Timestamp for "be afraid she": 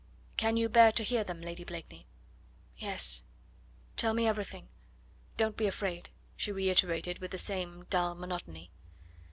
5.55-6.51